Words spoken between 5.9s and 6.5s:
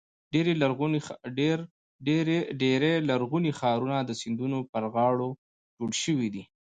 شوي دي.